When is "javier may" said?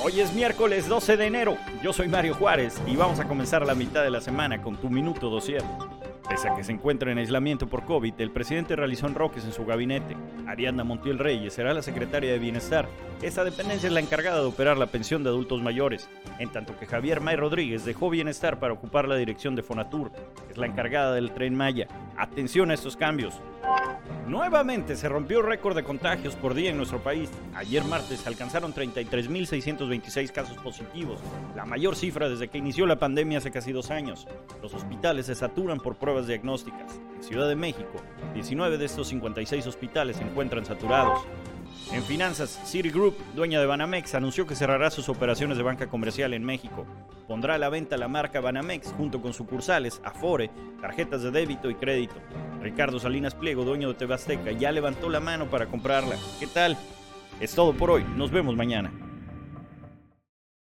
16.86-17.34